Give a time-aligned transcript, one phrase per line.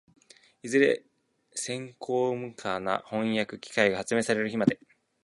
[0.63, 1.05] いずれ
[1.53, 4.79] 精巧無比な飜訳機械が発明される日まで、